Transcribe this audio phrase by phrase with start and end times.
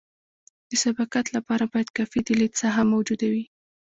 [0.69, 3.45] د سبقت لپاره باید کافي د لید ساحه موجوده وي